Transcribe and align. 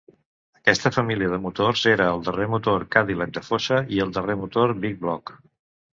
Aquesta 0.59 0.91
família 0.95 1.27
de 1.33 1.39
motors 1.43 1.83
era 1.93 2.07
el 2.15 2.25
darrer 2.29 2.49
motor 2.53 2.85
Cadillac 2.97 3.37
de 3.39 3.47
fosa 3.51 3.81
i 3.99 4.03
el 4.07 4.15
darrer 4.17 4.39
motor 4.45 4.75
"big-block". 4.87 5.35